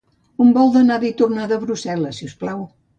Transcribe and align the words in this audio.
Un 0.45 0.49
vol 0.55 0.71
d'anada 0.77 1.09
i 1.11 1.13
tornada 1.21 1.59
a 1.61 1.65
Brussel·les, 1.69 2.21
si 2.23 2.35
us 2.35 2.39
plau. 2.45 2.71